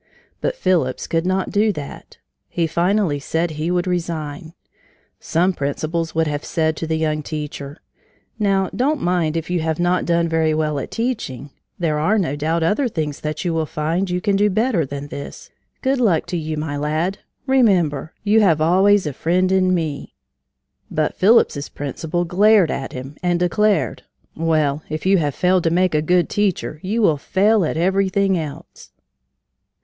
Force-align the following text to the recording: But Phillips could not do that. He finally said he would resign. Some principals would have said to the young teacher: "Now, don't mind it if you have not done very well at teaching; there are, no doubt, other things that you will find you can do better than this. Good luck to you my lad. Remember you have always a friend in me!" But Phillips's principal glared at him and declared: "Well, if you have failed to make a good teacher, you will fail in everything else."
But 0.41 0.55
Phillips 0.55 1.05
could 1.05 1.27
not 1.27 1.51
do 1.51 1.71
that. 1.73 2.17
He 2.49 2.65
finally 2.65 3.19
said 3.19 3.51
he 3.51 3.69
would 3.69 3.85
resign. 3.85 4.53
Some 5.19 5.53
principals 5.53 6.15
would 6.15 6.25
have 6.25 6.43
said 6.43 6.75
to 6.77 6.87
the 6.87 6.97
young 6.97 7.21
teacher: 7.21 7.77
"Now, 8.39 8.71
don't 8.75 8.99
mind 8.99 9.35
it 9.37 9.39
if 9.41 9.51
you 9.51 9.59
have 9.59 9.79
not 9.79 10.05
done 10.05 10.27
very 10.27 10.55
well 10.55 10.79
at 10.79 10.89
teaching; 10.89 11.51
there 11.77 11.99
are, 11.99 12.17
no 12.17 12.35
doubt, 12.35 12.63
other 12.63 12.87
things 12.87 13.19
that 13.19 13.45
you 13.45 13.53
will 13.53 13.67
find 13.67 14.09
you 14.09 14.21
can 14.21 14.35
do 14.35 14.49
better 14.49 14.87
than 14.87 15.09
this. 15.09 15.51
Good 15.83 16.01
luck 16.01 16.25
to 16.33 16.37
you 16.37 16.57
my 16.57 16.77
lad. 16.77 17.19
Remember 17.45 18.11
you 18.23 18.41
have 18.41 18.59
always 18.59 19.05
a 19.05 19.13
friend 19.13 19.51
in 19.51 19.71
me!" 19.71 20.15
But 20.89 21.13
Phillips's 21.13 21.69
principal 21.69 22.25
glared 22.25 22.71
at 22.71 22.91
him 22.91 23.17
and 23.21 23.39
declared: 23.39 24.01
"Well, 24.35 24.81
if 24.89 25.05
you 25.05 25.19
have 25.19 25.35
failed 25.35 25.63
to 25.65 25.69
make 25.69 25.93
a 25.93 26.01
good 26.01 26.27
teacher, 26.27 26.79
you 26.81 27.03
will 27.03 27.17
fail 27.17 27.63
in 27.63 27.77
everything 27.77 28.35
else." 28.35 28.89